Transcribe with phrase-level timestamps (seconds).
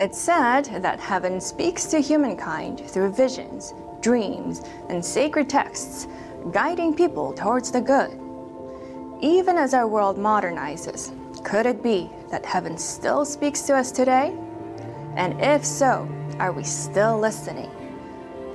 [0.00, 6.08] It's said that heaven speaks to humankind through visions, dreams, and sacred texts,
[6.50, 8.10] guiding people towards the good.
[9.20, 11.12] Even as our world modernizes,
[11.44, 14.36] could it be that heaven still speaks to us today?
[15.14, 16.08] And if so,
[16.40, 17.70] are we still listening?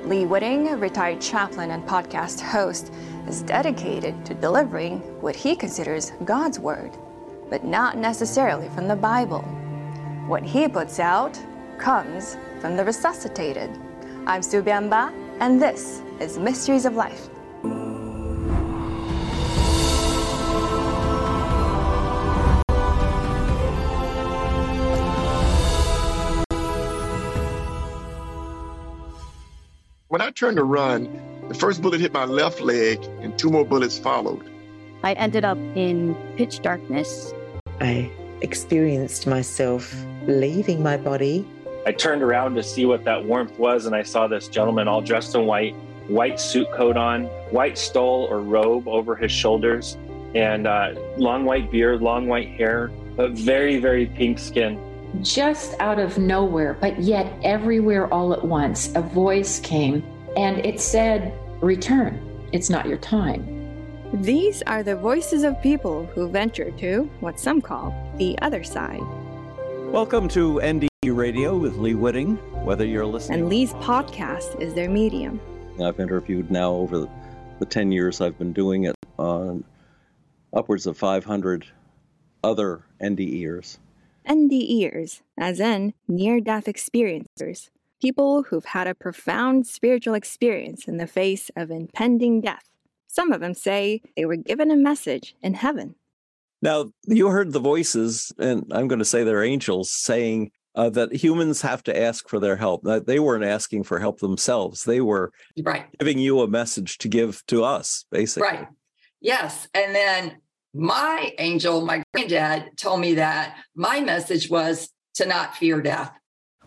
[0.03, 2.91] Lee Witting, retired chaplain and podcast host,
[3.27, 6.97] is dedicated to delivering what he considers God's Word,
[7.49, 9.45] but not necessarily from the Bible.
[10.29, 11.35] What he puts out
[11.79, 13.71] comes from the resuscitated.
[14.27, 17.29] I'm Sue Biamba, and this is Mysteries of Life.
[30.09, 31.09] When I turned to run,
[31.47, 34.47] the first bullet hit my left leg, and two more bullets followed.
[35.01, 37.33] I ended up in pitch darkness.
[37.81, 39.93] I experienced myself
[40.29, 41.47] leaving my body.
[41.85, 45.01] I turned around to see what that warmth was, and I saw this gentleman all
[45.01, 45.73] dressed in white,
[46.07, 49.97] white suit coat on, white stole or robe over his shoulders,
[50.35, 54.79] and uh, long white beard, long white hair, but very, very pink skin.
[55.21, 60.03] Just out of nowhere, but yet everywhere all at once, a voice came
[60.37, 62.25] and it said, Return.
[62.51, 63.55] It's not your time.
[64.13, 69.03] These are the voices of people who venture to what some call the other side.
[69.91, 72.35] Welcome to ND Radio with Lee Witting.
[72.63, 75.41] Whether you're listening, and Lee's podcast is their medium.
[75.83, 77.09] I've interviewed now over
[77.57, 79.63] the 10 years I've been doing it on
[80.53, 81.65] upwards of 500
[82.43, 83.79] other NDEers.
[84.27, 91.07] NDEers, as in near death experiencers, people who've had a profound spiritual experience in the
[91.07, 92.69] face of impending death.
[93.07, 95.95] Some of them say they were given a message in heaven.
[96.61, 101.13] Now, you heard the voices, and I'm going to say they're angels, saying uh, that
[101.13, 102.83] humans have to ask for their help.
[102.83, 104.83] That they weren't asking for help themselves.
[104.83, 105.85] They were right.
[105.99, 108.49] giving you a message to give to us, basically.
[108.49, 108.67] Right.
[109.21, 109.67] Yes.
[109.73, 110.37] And then
[110.73, 116.11] my angel, my granddad, told me that my message was to not fear death.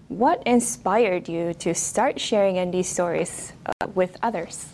[0.08, 4.68] What inspired you to start sharing ND stories uh, with others?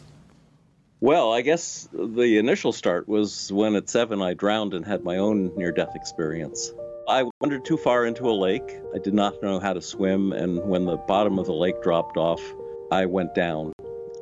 [1.00, 5.18] Well, I guess the initial start was when at seven I drowned and had my
[5.18, 6.72] own near death experience.
[7.08, 8.68] I wandered too far into a lake.
[8.92, 12.16] I did not know how to swim, and when the bottom of the lake dropped
[12.16, 12.42] off,
[12.90, 13.72] I went down.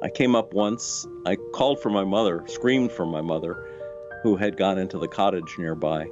[0.02, 1.06] I came up once.
[1.24, 3.56] I called for my mother, screamed for my mother,
[4.22, 6.06] who had gone into the cottage nearby.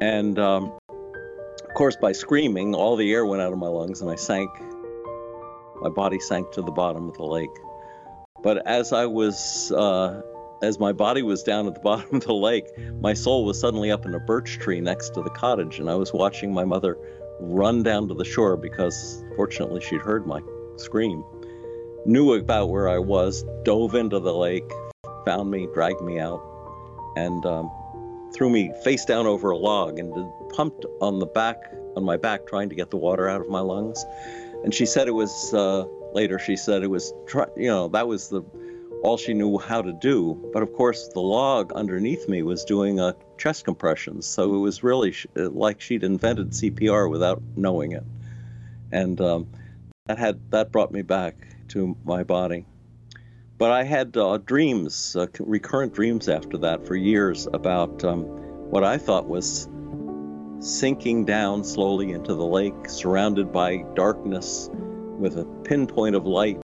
[0.00, 4.08] And um, of course, by screaming, all the air went out of my lungs and
[4.08, 4.50] I sank.
[5.80, 7.50] My body sank to the bottom of the lake.
[8.44, 10.20] But as I was, uh,
[10.62, 12.66] as my body was down at the bottom of the lake,
[13.00, 15.94] my soul was suddenly up in a birch tree next to the cottage, and I
[15.94, 16.98] was watching my mother
[17.40, 20.40] run down to the shore because, fortunately, she'd heard my
[20.76, 21.24] scream.
[22.04, 24.70] Knew about where I was, dove into the lake,
[25.24, 26.42] found me, dragged me out,
[27.16, 27.70] and um,
[28.34, 30.12] threw me face down over a log and
[30.50, 31.56] pumped on the back,
[31.96, 34.04] on my back, trying to get the water out of my lungs.
[34.64, 35.54] And she said it was.
[35.54, 37.12] Uh, later she said it was
[37.56, 38.42] you know that was the
[39.04, 40.50] all she knew how to do.
[40.52, 44.82] But of course the log underneath me was doing a chest compression, so it was
[44.82, 48.04] really like she'd invented cpr without knowing it.
[48.90, 49.46] And um,
[50.06, 51.36] that had that brought me back
[51.68, 52.64] to my body.
[53.58, 58.22] But i had uh, dreams uh, recurrent dreams after that for years about um,
[58.70, 59.68] what i thought was
[60.58, 64.70] sinking down slowly into the lake surrounded by darkness
[65.18, 66.60] with a pinpoint of light,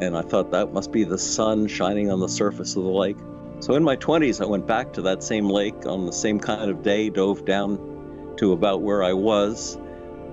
[0.00, 3.16] and I thought that must be the sun shining on the surface of the lake.
[3.60, 6.70] So in my 20s, I went back to that same lake on the same kind
[6.70, 9.76] of day, dove down to about where I was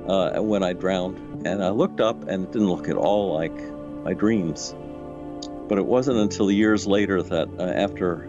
[0.07, 3.57] uh, when I drowned, and I looked up, and it didn't look at all like
[4.03, 4.75] my dreams.
[5.67, 8.27] But it wasn't until years later that, uh, after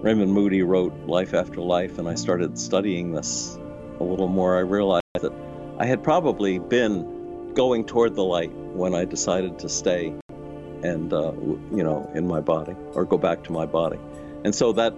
[0.00, 3.56] Raymond Moody wrote Life After Life, and I started studying this
[4.00, 5.32] a little more, I realized that
[5.78, 7.11] I had probably been
[7.54, 10.14] going toward the light when I decided to stay
[10.82, 13.98] and, uh, you know, in my body or go back to my body.
[14.44, 14.94] And so that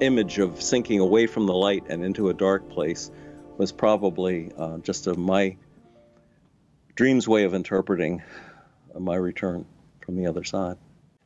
[0.00, 3.10] image of sinking away from the light and into a dark place
[3.56, 5.56] was probably uh, just a, my
[6.94, 8.22] dream's way of interpreting
[8.98, 9.66] my return
[10.00, 10.76] from the other side.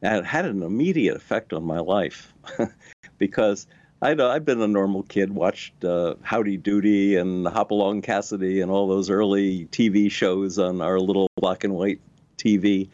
[0.01, 2.33] And it had an immediate effect on my life
[3.19, 3.67] because
[4.03, 8.69] I'd, uh, I'd been a normal kid, watched uh, Howdy Doody and Hopalong Cassidy and
[8.69, 12.01] all those early TV shows on our little black and white
[12.37, 12.89] TV.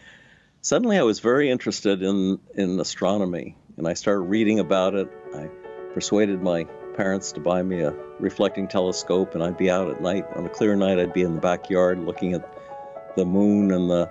[0.60, 5.08] Suddenly, I was very interested in, in astronomy, and I started reading about it.
[5.34, 5.48] I
[5.94, 6.64] persuaded my
[6.94, 10.26] parents to buy me a reflecting telescope, and I'd be out at night.
[10.34, 12.46] On a clear night, I'd be in the backyard looking at
[13.16, 14.10] the moon and the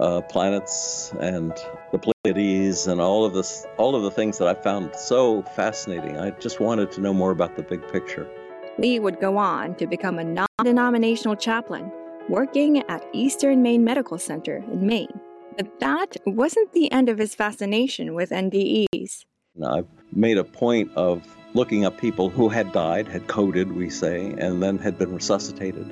[0.00, 1.52] uh, planets and
[1.92, 6.18] the Pleiades and all of this, all of the things that I found so fascinating.
[6.18, 8.28] I just wanted to know more about the big picture.
[8.78, 11.90] Lee would go on to become a non denominational chaplain,
[12.28, 15.20] working at Eastern Maine Medical Center in Maine.
[15.56, 19.24] But that wasn't the end of his fascination with NDEs.
[19.64, 24.34] I've made a point of looking up people who had died, had coded, we say,
[24.38, 25.90] and then had been resuscitated.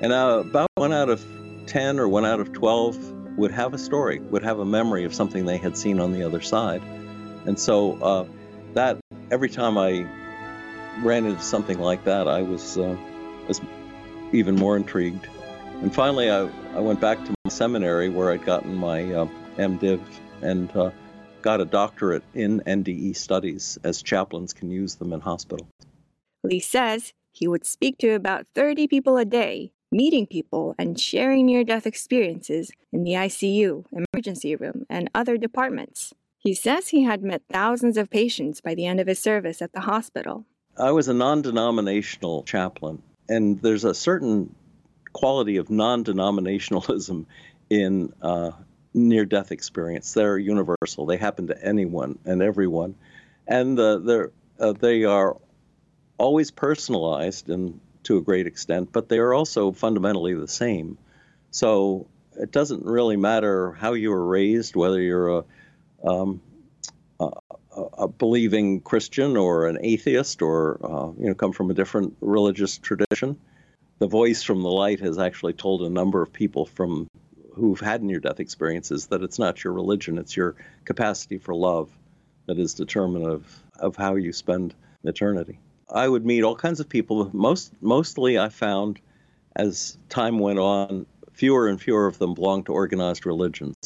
[0.00, 1.24] And uh, about one out of
[1.66, 5.14] 10 or one out of 12 would have a story, would have a memory of
[5.14, 6.82] something they had seen on the other side.
[7.46, 8.26] And so uh,
[8.74, 8.98] that
[9.30, 10.06] every time I
[11.02, 12.96] ran into something like that, I was uh,
[13.46, 13.60] was
[14.32, 15.26] even more intrigued.
[15.82, 20.00] And finally, I, I went back to my seminary where I'd gotten my uh, MDiv
[20.42, 20.90] and uh,
[21.42, 25.68] got a doctorate in NDE studies, as chaplains can use them in hospital.
[26.42, 31.46] Lee says he would speak to about 30 people a day meeting people and sharing
[31.46, 36.12] near death experiences in the ICU, emergency room, and other departments.
[36.38, 39.72] He says he had met thousands of patients by the end of his service at
[39.72, 40.46] the hospital.
[40.78, 44.54] I was a non denominational chaplain, and there's a certain
[45.12, 47.26] quality of non denominationalism
[47.70, 48.52] in uh,
[48.94, 50.12] near death experience.
[50.12, 52.94] They're universal, they happen to anyone and everyone.
[53.46, 54.26] And uh,
[54.58, 55.36] uh, they are
[56.18, 60.98] always personalized and to a great extent, but they are also fundamentally the same.
[61.50, 62.06] So
[62.38, 65.44] it doesn't really matter how you were raised, whether you're a,
[66.04, 66.40] um,
[67.18, 67.30] a,
[67.98, 72.78] a believing Christian or an atheist or uh, you know come from a different religious
[72.78, 73.38] tradition.
[73.98, 77.08] The voice from the light has actually told a number of people from
[77.54, 81.90] who've had near-death experiences that it's not your religion, it's your capacity for love
[82.46, 84.74] that is determinative of how you spend
[85.04, 85.58] eternity.
[85.92, 87.30] I would meet all kinds of people.
[87.32, 88.98] Most mostly, I found
[89.54, 93.76] as time went on, fewer and fewer of them belonged to organized religions.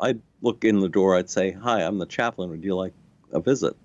[0.00, 1.16] I'd look in the door.
[1.16, 2.50] I'd say, "Hi, I'm the chaplain.
[2.50, 2.92] Would you like
[3.32, 3.76] a visit?"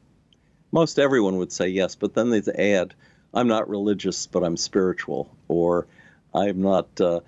[0.71, 2.93] Most everyone would say yes, but then they'd add,
[3.33, 5.87] "I'm not religious, but I'm spiritual," or
[6.33, 6.99] "I'm not.
[6.99, 7.21] Uh,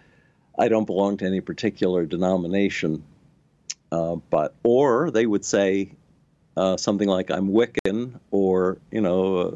[0.57, 3.03] I don't belong to any particular denomination."
[3.91, 5.91] Uh, but or they would say
[6.57, 9.51] uh, something like, "I'm Wiccan," or you know uh,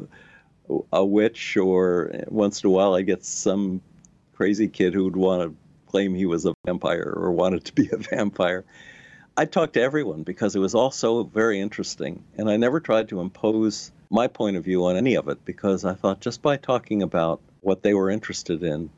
[0.92, 3.80] a witch, or once in a while I get some
[4.34, 7.88] crazy kid who would want to claim he was a vampire or wanted to be
[7.90, 8.64] a vampire.
[9.36, 13.08] I talked to everyone because it was all so very interesting, and I never tried
[13.10, 16.56] to impose my point of view on any of it because I thought just by
[16.56, 18.88] talking about what they were interested in,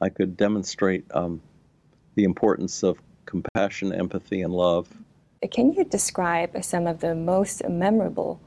[0.00, 1.40] I could demonstrate um,
[2.16, 4.88] the importance of compassion, empathy, and love.
[5.50, 8.40] Can you describe some of the most memorable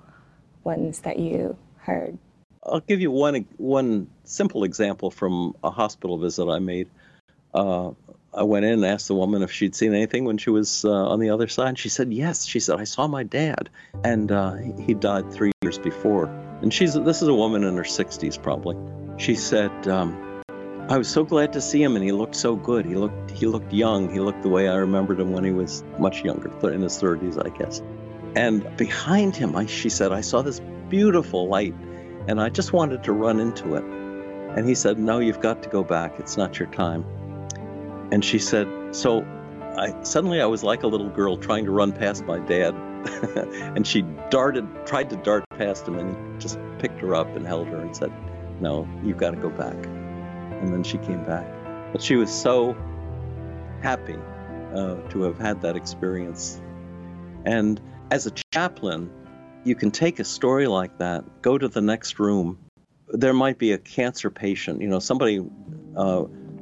[0.63, 2.17] ones that you heard?
[2.63, 6.87] I'll give you one one simple example from a hospital visit I made.
[7.53, 7.91] Uh,
[8.33, 10.91] I went in and asked the woman if she'd seen anything when she was uh,
[10.91, 11.79] on the other side.
[11.79, 12.45] She said yes.
[12.45, 13.69] She said I saw my dad,
[14.03, 16.25] and uh, he died three years before.
[16.61, 18.75] And she's this is a woman in her 60s probably.
[19.17, 20.41] She said um,
[20.89, 22.85] I was so glad to see him, and he looked so good.
[22.85, 24.11] He looked he looked young.
[24.11, 27.43] He looked the way I remembered him when he was much younger, in his 30s,
[27.43, 27.81] I guess.
[28.35, 31.73] And behind him, I, she said, I saw this beautiful light
[32.29, 33.83] and I just wanted to run into it.
[33.83, 36.19] And he said, No, you've got to go back.
[36.19, 37.03] It's not your time.
[38.11, 39.25] And she said, So
[39.75, 42.75] I suddenly I was like a little girl trying to run past my dad.
[43.75, 47.47] and she darted, tried to dart past him, and he just picked her up and
[47.47, 48.11] held her and said,
[48.61, 49.73] No, you've got to go back.
[49.83, 51.47] And then she came back.
[51.91, 52.77] But she was so
[53.81, 54.19] happy
[54.75, 56.61] uh, to have had that experience.
[57.43, 59.09] And as a chaplain,
[59.63, 62.59] you can take a story like that, go to the next room.
[63.07, 65.43] There might be a cancer patient, you know, somebody
[65.95, 66.21] uh,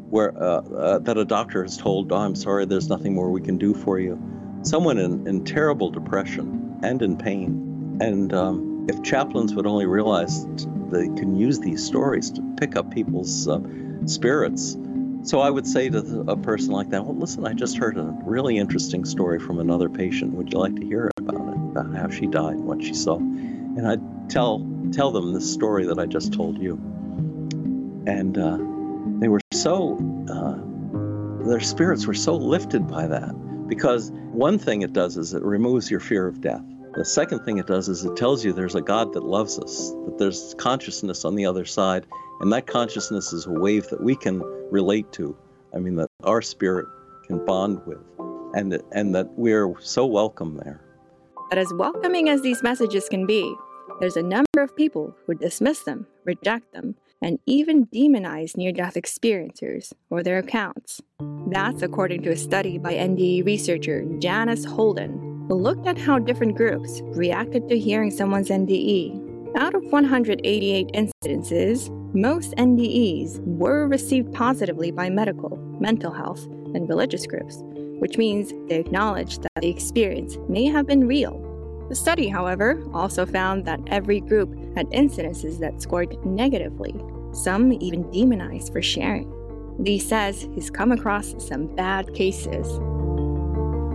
[0.10, 3.42] where uh, uh, that a doctor has told, "Oh, I'm sorry, there's nothing more we
[3.42, 4.20] can do for you."
[4.63, 10.46] Someone in, in terrible depression and in pain, and um, if chaplains would only realize
[10.89, 13.60] they can use these stories to pick up people's uh,
[14.06, 14.77] spirits.
[15.24, 18.18] So I would say to a person like that, "Well, listen, I just heard a
[18.24, 20.34] really interesting story from another patient.
[20.34, 21.47] Would you like to hear about it?"
[21.77, 23.17] About how she died and what she saw.
[23.17, 26.74] And I'd tell tell them the story that I just told you.
[28.07, 28.57] And uh,
[29.19, 29.98] they were so
[30.29, 33.34] uh, their spirits were so lifted by that
[33.67, 36.63] because one thing it does is it removes your fear of death.
[36.93, 39.91] The second thing it does is it tells you there's a God that loves us,
[40.05, 42.07] that there's consciousness on the other side,
[42.41, 44.41] and that consciousness is a wave that we can
[44.72, 45.38] relate to.
[45.75, 46.88] I mean, that our spirit
[47.27, 48.00] can bond with,
[48.55, 50.81] and, and that we're so welcome there.
[51.50, 53.56] But as welcoming as these messages can be,
[54.00, 58.96] there's a number of people who dismiss them, reject them, and even demonize near death
[58.96, 61.01] experiencers or their accounts.
[61.48, 66.58] That's according to a study by NDE researcher Janice Holden, who looked at how different
[66.58, 69.56] groups reacted to hearing someone's NDE.
[69.58, 77.25] Out of 188 incidences, most NDEs were received positively by medical, mental health, and religious
[77.25, 77.63] groups,
[78.00, 81.44] which means they acknowledged that the experience may have been real.
[81.89, 86.94] The study, however, also found that every group had incidences that scored negatively,
[87.32, 89.32] some even demonized for sharing.
[89.80, 92.68] Lee says he's come across some bad cases.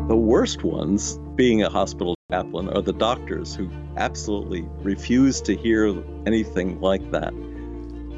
[0.09, 6.02] The worst ones, being a hospital chaplain, are the doctors who absolutely refuse to hear
[6.26, 7.32] anything like that.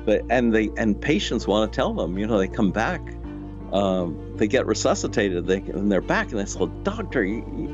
[0.05, 3.01] But and they and patients want to tell them, you know, they come back
[3.75, 7.25] um, they get resuscitated they, and they're back and they say, doctor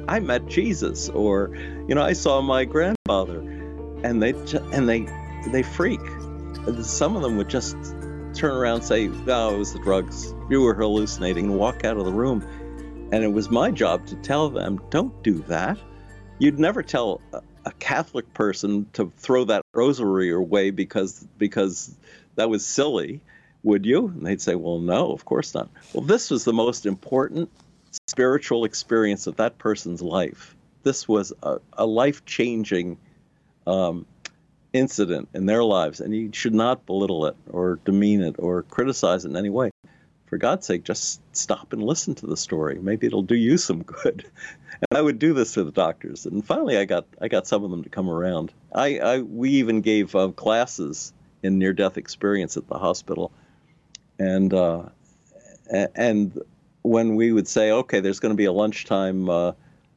[0.08, 1.54] i met jesus or
[1.86, 3.40] you know i saw my grandfather.
[4.02, 4.30] And they
[4.72, 5.06] and they
[5.48, 6.00] they freak.
[6.82, 7.76] Some of them would just
[8.34, 10.34] turn around and say oh it was the drugs.
[10.48, 12.40] You were hallucinating and walk out of the room.
[13.12, 15.78] And it was my job to tell them don't do that.
[16.38, 21.94] You'd never tell a, a catholic person to throw that rosary away because because
[22.36, 23.20] that was silly
[23.62, 24.08] would you?
[24.08, 25.68] And they'd say, Well, no, of course not.
[25.92, 27.50] Well, this was the most important
[28.08, 30.56] spiritual experience of that person's life.
[30.82, 32.98] This was a, a life changing
[33.66, 34.06] um,
[34.72, 39.24] incident in their lives, and you should not belittle it or demean it or criticize
[39.24, 39.70] it in any way.
[40.26, 42.78] For God's sake, just stop and listen to the story.
[42.80, 44.24] Maybe it'll do you some good.
[44.90, 46.24] And I would do this to the doctors.
[46.24, 48.50] And finally, I got I got some of them to come around.
[48.74, 51.12] I, I we even gave uh, classes
[51.42, 53.30] in near death experience at the hospital
[54.20, 54.82] and uh,
[55.96, 56.40] and
[56.82, 59.52] when we would say, okay, there's going to be a lunchtime uh,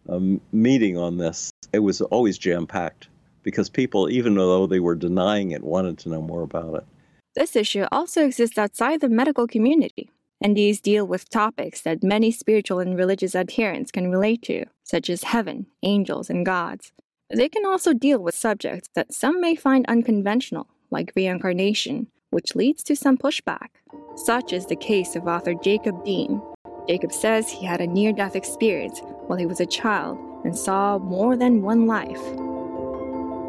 [0.10, 3.08] um, meeting on this, it was always jam packed
[3.44, 6.86] because people, even though they were denying it, wanted to know more about it.
[7.36, 10.10] This issue also exists outside the medical community.
[10.44, 15.10] and these deal with topics that many spiritual and religious adherents can relate to, such
[15.10, 16.92] as heaven, angels, and gods.
[17.34, 22.84] They can also deal with subjects that some may find unconventional, like reincarnation, which leads
[22.84, 23.70] to some pushback.
[24.16, 26.42] Such is the case of author Jacob Dean.
[26.88, 30.98] Jacob says he had a near death experience while he was a child and saw
[30.98, 32.22] more than one life.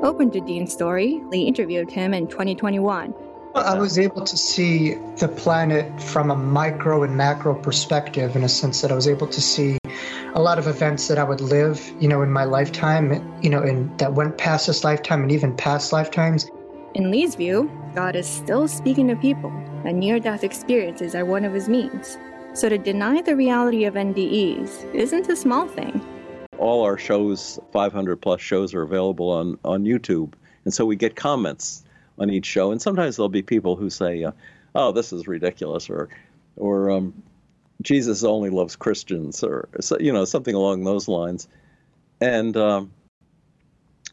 [0.05, 3.15] Open to Dean's story, Lee interviewed him in 2021.
[3.55, 8.49] I was able to see the planet from a micro and macro perspective in a
[8.49, 9.79] sense that I was able to see
[10.35, 13.63] a lot of events that I would live, you know, in my lifetime, you know,
[13.63, 16.51] and that went past this lifetime and even past lifetimes.
[16.95, 19.51] In Lee's view, God is still speaking to people,
[19.85, 22.19] and near death experiences are one of his means.
[22.53, 26.01] So to deny the reality of NDEs isn't a small thing.
[26.57, 30.35] All our shows, 500 plus shows, are available on, on YouTube.
[30.65, 31.83] And so we get comments
[32.21, 32.71] on each show.
[32.71, 34.31] And sometimes there'll be people who say, uh,
[34.77, 36.09] oh, this is ridiculous, or,
[36.55, 37.13] or um,
[37.83, 41.49] Jesus only loves Christians, or, you know, something along those lines.
[42.21, 42.93] And um,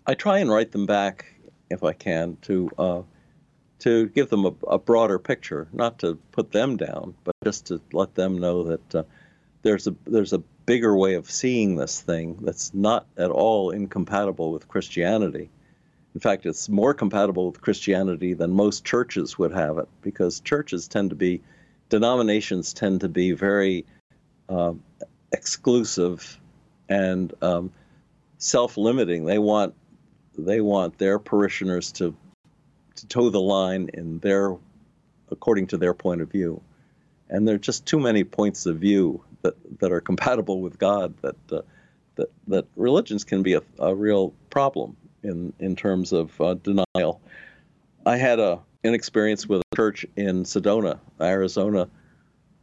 [0.08, 1.32] I try and write them back
[1.72, 3.02] if I can, to uh,
[3.80, 7.82] to give them a, a, broader picture, not to put them down, but just to
[7.94, 9.04] let them know that uh,
[9.64, 14.52] there's a there's a bigger way of seeing this thing that's not at all incompatible
[14.52, 15.50] with Christianity.
[16.14, 20.88] In fact, it's more compatible with Christianity than most churches would have it, because churches
[20.88, 21.42] tend to be,
[21.90, 23.86] denominations tend to be very
[24.50, 24.74] uh,
[25.32, 26.40] exclusive
[26.90, 27.72] and um,
[28.38, 29.26] self-limiting.
[29.26, 29.74] They want
[30.38, 32.16] they want their parishioners to
[32.96, 34.56] to toe the line in their
[35.30, 36.62] according to their point of view
[37.30, 41.16] and there are just too many points of view that, that are compatible with God
[41.22, 41.62] that uh,
[42.16, 47.22] that that religions can be a, a, real problem in in terms of uh, denial.
[48.06, 51.88] I had a an experience with a church in Sedona, Arizona.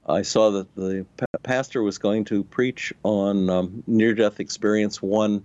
[0.06, 1.06] I saw that the
[1.42, 5.44] pastor was going to preach on um, near-death experience one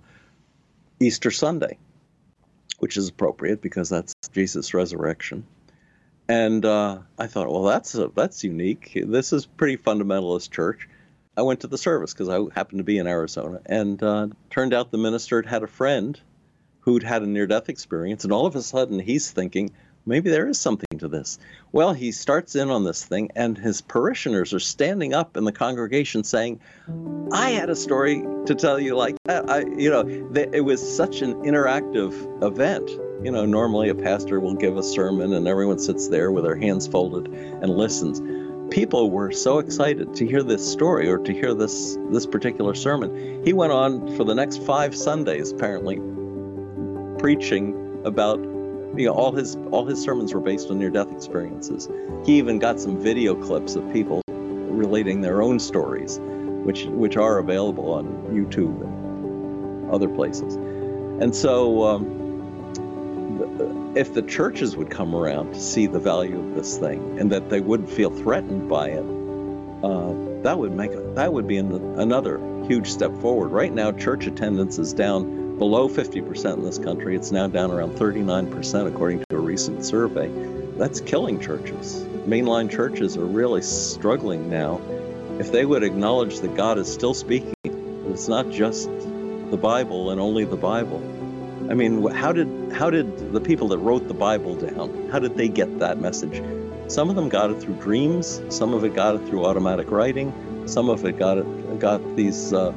[1.01, 1.77] Easter Sunday,
[2.83, 5.45] which is appropriate because that's Jesus' resurrection.
[6.27, 8.91] And uh, I thought, well, that's a, that's unique.
[9.05, 10.89] This is pretty fundamentalist church.
[11.37, 14.73] I went to the service because I happened to be in Arizona, and uh, turned
[14.73, 16.19] out the minister had had a friend
[16.81, 19.71] who'd had a near-death experience, and all of a sudden he's thinking,
[20.05, 21.39] maybe there is something to this.
[21.71, 25.51] Well, he starts in on this thing, and his parishioners are standing up in the
[25.51, 26.59] congregation saying,
[27.31, 30.05] "I had a story to tell you like that." I, you know,
[30.35, 32.89] it was such an interactive event.
[33.23, 36.55] You know, normally a pastor will give a sermon, and everyone sits there with their
[36.55, 38.21] hands folded and listens.
[38.69, 43.43] People were so excited to hear this story or to hear this this particular sermon.
[43.43, 46.01] He went on for the next five Sundays, apparently,
[47.19, 48.39] preaching about
[48.95, 51.89] you know, all his all his sermons were based on near-death experiences.
[52.25, 57.39] He even got some video clips of people relating their own stories, which which are
[57.39, 60.55] available on YouTube and other places.
[60.55, 66.77] And so, um, if the churches would come around to see the value of this
[66.77, 69.05] thing and that they wouldn't feel threatened by it,
[69.83, 73.49] uh, that would make that would be another huge step forward.
[73.49, 77.15] Right now, church attendance is down below 50% in this country.
[77.15, 80.29] It's now down around 39%, according to a recent survey.
[80.77, 82.03] That's killing churches.
[82.27, 84.81] Mainline churches are really struggling now.
[85.39, 88.89] If they would acknowledge that God is still speaking, it's not just
[89.51, 91.01] the Bible and only the Bible.
[91.71, 95.07] I mean, how did how did the people that wrote the Bible down?
[95.13, 96.43] How did they get that message?
[96.91, 98.41] Some of them got it through dreams.
[98.49, 100.33] Some of it got it through automatic writing.
[100.67, 102.73] Some of it got it got these uh,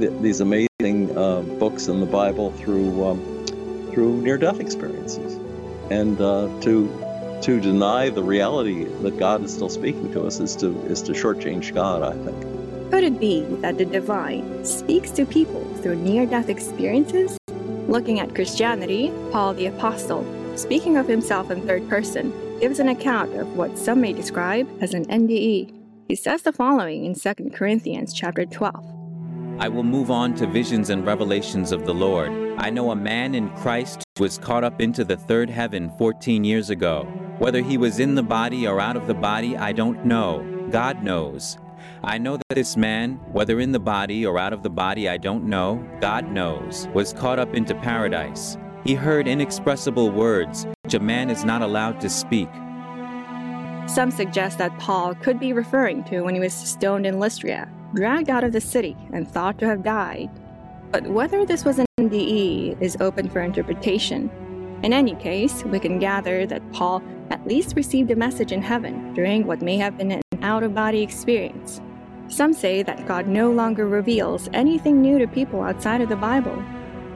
[0.00, 0.69] th- these amazing
[1.20, 3.20] uh, books in the Bible through um,
[3.92, 5.34] through near-death experiences,
[5.90, 6.88] and uh, to
[7.42, 11.12] to deny the reality that God is still speaking to us is to is to
[11.12, 12.02] shortchange God.
[12.02, 12.90] I think.
[12.90, 17.38] Could it be that the divine speaks to people through near-death experiences?
[17.86, 20.24] Looking at Christianity, Paul the Apostle,
[20.56, 24.92] speaking of himself in third person, gives an account of what some may describe as
[24.94, 25.72] an NDE.
[26.08, 28.99] He says the following in 2 Corinthians chapter 12.
[29.60, 32.32] I will move on to visions and revelations of the Lord.
[32.56, 36.70] I know a man in Christ was caught up into the third heaven 14 years
[36.70, 37.04] ago.
[37.38, 40.66] Whether he was in the body or out of the body, I don't know.
[40.70, 41.58] God knows.
[42.02, 45.18] I know that this man, whether in the body or out of the body, I
[45.18, 48.56] don't know, God knows, was caught up into paradise.
[48.82, 52.48] He heard inexpressible words, which a man is not allowed to speak.
[53.86, 58.30] Some suggest that Paul could be referring to when he was stoned in Lystra, dragged
[58.30, 60.30] out of the city, and thought to have died.
[60.90, 64.30] But whether this was an NDE is open for interpretation.
[64.82, 69.12] In any case, we can gather that Paul at least received a message in heaven
[69.14, 71.80] during what may have been an out of body experience.
[72.28, 76.62] Some say that God no longer reveals anything new to people outside of the Bible.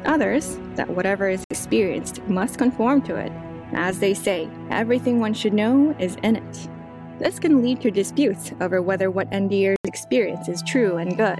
[0.04, 3.32] Others, that whatever is experienced must conform to it.
[3.72, 6.68] As they say, everything one should know is in it.
[7.18, 11.38] This can lead to disputes over whether what NDers experience is true and good.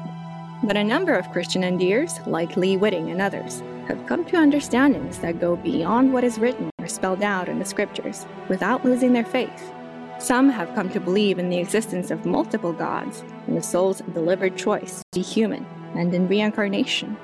[0.63, 5.19] But a number of Christian NDers, like Lee Witting and others, have come to understandings
[5.19, 9.25] that go beyond what is written or spelled out in the scriptures without losing their
[9.25, 9.73] faith.
[10.21, 14.57] Some have come to believe in the existence of multiple gods and the soul's delivered
[14.57, 17.17] choice to be human and in reincarnation.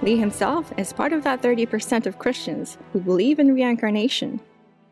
[0.00, 4.40] Lee himself is part of that 30% of Christians who believe in reincarnation.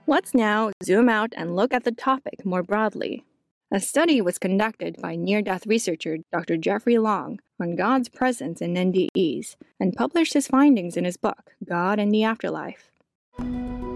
[0.06, 3.24] Let's now zoom out and look at the topic more broadly.
[3.70, 6.56] A study was conducted by near death researcher Dr.
[6.56, 11.98] Jeffrey Long on God's presence in NDEs and published his findings in his book, God
[11.98, 12.90] and the Afterlife.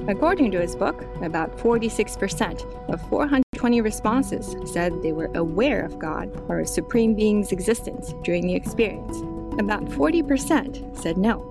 [0.08, 6.28] According to his book, about 46% of 420 responses said they were aware of God
[6.50, 9.16] or a supreme being's existence during the experience.
[9.58, 11.48] About 40% said no.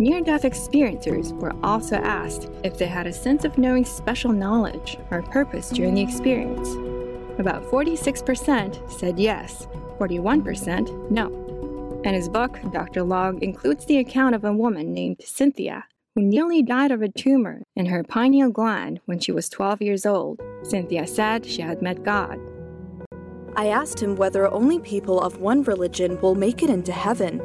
[0.00, 4.98] Near death experiencers were also asked if they had a sense of knowing special knowledge
[5.12, 6.74] or purpose during the experience.
[7.38, 9.66] About 46% said yes,
[9.98, 12.00] 41% no.
[12.04, 13.02] In his book, Dr.
[13.02, 17.62] Long includes the account of a woman named Cynthia who nearly died of a tumor
[17.74, 20.40] in her pineal gland when she was 12 years old.
[20.62, 22.38] Cynthia said she had met God.
[23.56, 27.40] I asked him whether only people of one religion will make it into heaven.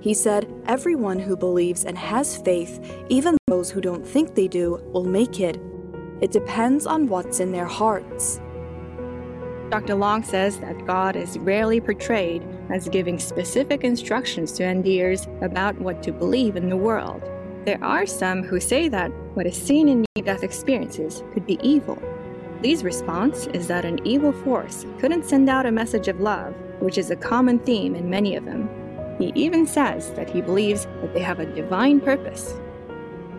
[0.00, 4.82] He said, Everyone who believes and has faith, even those who don't think they do,
[4.92, 5.60] will make it.
[6.20, 8.40] It depends on what's in their hearts.
[9.70, 9.96] Dr.
[9.96, 16.04] Long says that God is rarely portrayed as giving specific instructions to NDers about what
[16.04, 17.20] to believe in the world.
[17.64, 21.58] There are some who say that what is seen in near death experiences could be
[21.62, 22.00] evil.
[22.62, 26.96] Lee's response is that an evil force couldn't send out a message of love, which
[26.96, 28.68] is a common theme in many of them.
[29.18, 32.54] He even says that he believes that they have a divine purpose.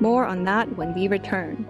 [0.02, 1.66] More on that when we return.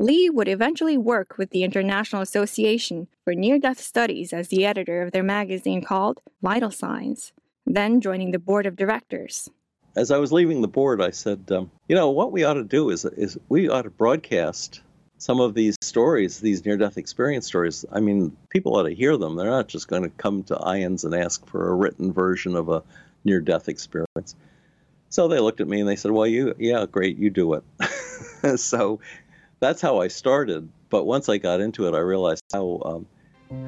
[0.00, 5.02] Lee would eventually work with the International Association for Near Death Studies as the editor
[5.02, 7.34] of their magazine called Vital Signs,
[7.66, 9.50] then joining the board of directors.
[9.94, 12.64] As I was leaving the board, I said, um, you know, what we ought to
[12.64, 14.80] do is, is we ought to broadcast
[15.18, 17.84] some of these stories, these near death experience stories.
[17.92, 19.36] I mean, people ought to hear them.
[19.36, 22.70] They're not just going to come to IANDS and ask for a written version of
[22.70, 22.82] a
[23.26, 24.34] near death experience.
[25.10, 28.58] So they looked at me and they said, well, you, yeah, great, you do it.
[28.58, 29.00] so
[29.60, 30.68] that's how I started.
[30.88, 33.06] But once I got into it, I realized how um,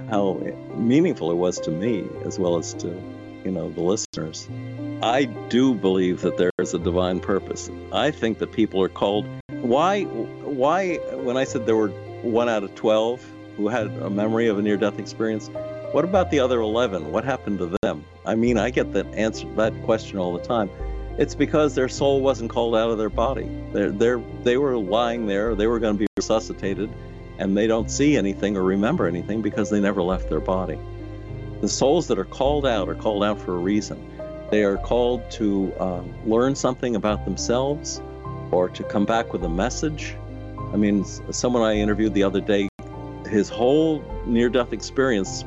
[0.08, 0.34] how
[0.74, 2.88] meaningful it was to me as well as to
[3.44, 4.48] you know the listeners.
[5.02, 7.70] I do believe that there is a divine purpose.
[7.92, 9.26] I think that people are called.
[9.48, 10.04] Why?
[10.04, 10.96] Why?
[11.12, 11.88] When I said there were
[12.22, 13.24] one out of twelve
[13.56, 15.50] who had a memory of a near-death experience,
[15.92, 17.12] what about the other eleven?
[17.12, 18.04] What happened to them?
[18.24, 20.70] I mean, I get that answer that question all the time.
[21.18, 23.48] It's because their soul wasn't called out of their body.
[23.72, 25.54] They're, they're, they were lying there.
[25.54, 26.90] They were going to be resuscitated,
[27.38, 30.78] and they don't see anything or remember anything because they never left their body.
[31.60, 34.10] The souls that are called out are called out for a reason.
[34.50, 38.00] They are called to um, learn something about themselves
[38.50, 40.16] or to come back with a message.
[40.72, 42.68] I mean, someone I interviewed the other day,
[43.28, 45.44] his whole near death experience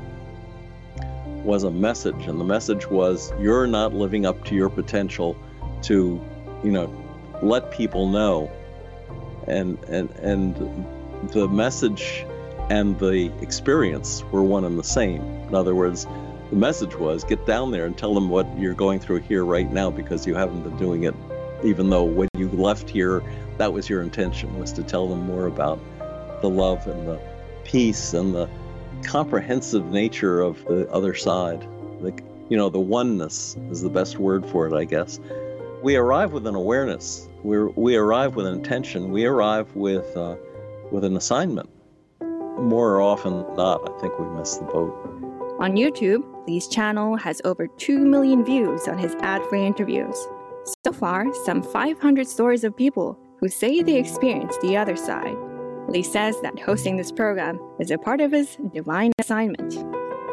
[1.44, 5.36] was a message, and the message was you're not living up to your potential
[5.86, 6.22] to,
[6.64, 6.92] you know,
[7.42, 8.52] let people know.
[9.48, 10.56] And and and
[11.32, 12.26] the message
[12.70, 15.22] and the experience were one and the same.
[15.22, 16.08] In other words,
[16.50, 19.72] the message was get down there and tell them what you're going through here right
[19.72, 21.16] now because you haven't been doing it
[21.64, 23.24] even though when you left here
[23.58, 25.80] that was your intention was to tell them more about
[26.42, 27.20] the love and the
[27.64, 28.50] peace and the
[29.04, 31.62] comprehensive nature of the other side.
[32.02, 32.14] The,
[32.50, 35.20] you know, the oneness is the best word for it, I guess.
[35.86, 37.30] We arrive with an awareness.
[37.44, 39.12] We we arrive with an intention.
[39.12, 40.36] We arrive with uh,
[40.92, 41.70] with an assignment.
[42.20, 44.92] More often than not, I think we miss the boat.
[45.60, 50.18] On YouTube, Lee's channel has over 2 million views on his ad free interviews.
[50.84, 55.38] So far, some 500 stories of people who say they experienced the other side.
[55.88, 59.76] Lee says that hosting this program is a part of his divine assignment.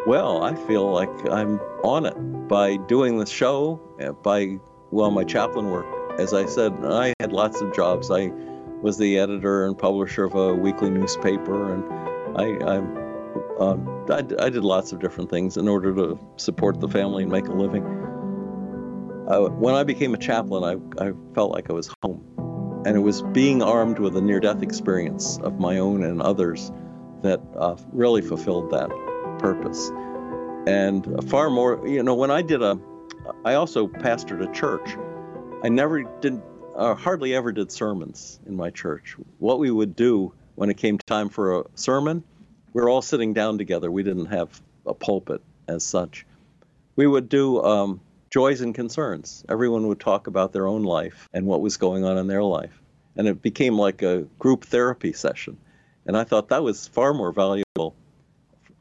[0.06, 2.16] Well, I feel like I'm on it
[2.48, 4.58] by doing the show, uh, by,
[4.92, 5.86] well, my chaplain work.
[6.18, 8.10] As I said, I had lots of jobs.
[8.10, 8.30] I
[8.82, 12.76] was the editor and publisher of a weekly newspaper, and I, I,
[13.58, 17.32] um, I, I did lots of different things in order to support the family and
[17.32, 17.84] make a living.
[19.28, 22.22] Uh, when I became a chaplain, I, I felt like I was home.
[22.84, 26.70] And it was being armed with a near death experience of my own and others
[27.22, 28.90] that uh, really fulfilled that
[29.38, 29.90] purpose.
[30.66, 32.78] And far more, you know, when I did a,
[33.44, 34.96] I also pastored a church.
[35.64, 36.40] I never did,
[36.76, 39.16] uh, hardly ever did sermons in my church.
[39.38, 42.22] What we would do when it came time for a sermon,
[42.72, 43.90] we were all sitting down together.
[43.90, 46.24] We didn't have a pulpit as such.
[46.94, 48.00] We would do um,
[48.30, 49.44] joys and concerns.
[49.48, 52.80] Everyone would talk about their own life and what was going on in their life.
[53.16, 55.58] And it became like a group therapy session.
[56.06, 57.96] And I thought that was far more valuable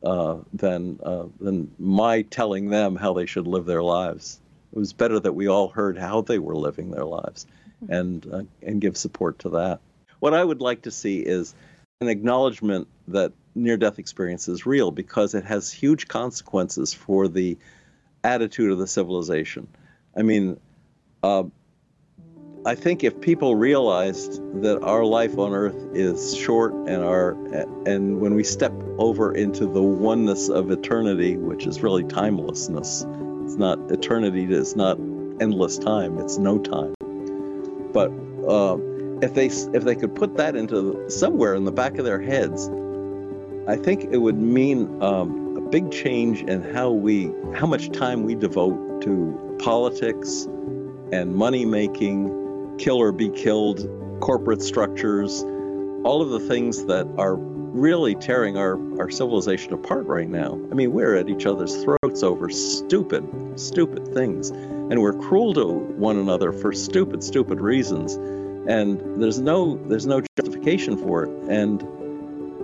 [0.03, 4.39] uh, than, uh, than my telling them how they should live their lives.
[4.73, 7.45] It was better that we all heard how they were living their lives
[7.89, 9.79] and, uh, and give support to that.
[10.19, 11.53] What I would like to see is
[11.99, 17.57] an acknowledgement that near death experience is real because it has huge consequences for the
[18.23, 19.67] attitude of the civilization.
[20.15, 20.59] I mean,
[21.23, 21.43] uh,
[22.63, 27.31] I think if people realized that our life on Earth is short and our
[27.87, 33.03] and when we step over into the oneness of eternity, which is really timelessness,
[33.51, 34.45] it's not eternity.
[34.45, 34.97] It's not
[35.41, 36.17] endless time.
[36.19, 36.93] It's no time.
[37.91, 38.09] But
[38.47, 38.77] uh,
[39.21, 42.69] if they if they could put that into somewhere in the back of their heads,
[43.67, 48.23] I think it would mean um, a big change in how we how much time
[48.23, 50.47] we devote to politics
[51.11, 53.85] and money making, kill or be killed,
[54.21, 55.43] corporate structures,
[56.05, 57.35] all of the things that are
[57.73, 60.59] really tearing our, our civilization apart right now.
[60.71, 63.25] I mean, we're at each other's throats over stupid,
[63.59, 64.49] stupid things.
[64.49, 68.15] And we're cruel to one another for stupid, stupid reasons.
[68.67, 71.29] And there's no there's no justification for it.
[71.49, 71.81] And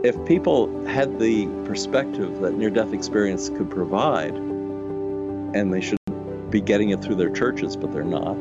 [0.06, 5.98] if people had the perspective that near death experience could provide, and they should
[6.50, 8.36] be getting it through their churches, but they're not,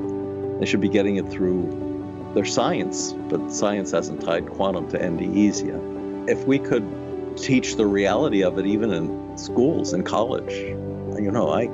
[0.59, 5.67] they should be getting it through their science, but science hasn't tied quantum to NDEs
[5.67, 5.96] yet.
[6.29, 11.51] If we could teach the reality of it even in schools and college, you know,
[11.51, 11.65] I,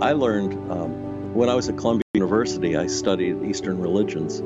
[0.00, 4.42] I learned um, when I was at Columbia University, I studied Eastern religions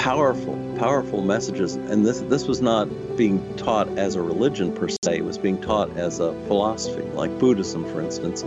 [0.00, 1.74] powerful, powerful messages.
[1.76, 5.60] And this this was not being taught as a religion per se; it was being
[5.60, 8.44] taught as a philosophy, like Buddhism, for instance.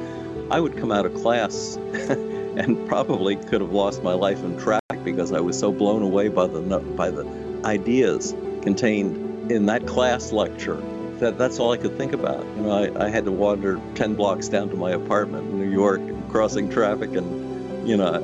[0.50, 5.04] I would come out of class and probably could have lost my life in traffic
[5.04, 7.26] because I was so blown away by the by the
[7.66, 10.82] ideas contained in that class lecture
[11.20, 12.46] that that's all I could think about.
[12.58, 15.70] You know, I, I had to wander 10 blocks down to my apartment in New
[15.70, 18.20] York, crossing traffic, and you know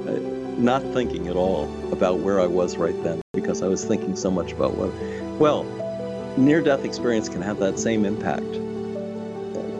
[0.58, 4.30] not thinking at all about where I was right then because I was thinking so
[4.30, 4.92] much about what.
[5.40, 5.64] Well,
[6.38, 8.44] near death experience can have that same impact.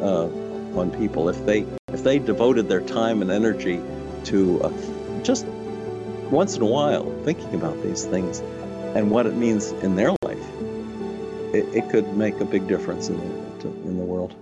[0.02, 0.30] uh,
[0.76, 3.82] on people if they if they devoted their time and energy
[4.24, 5.46] to uh, just
[6.30, 8.40] once in a while thinking about these things
[8.96, 10.19] and what it means in their.
[11.54, 14.36] It, it could make a big difference in the, in the world.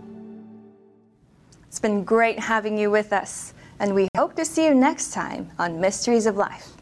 [1.68, 5.52] It's been great having you with us, and we hope to see you next time
[5.60, 6.77] on Mysteries of Life.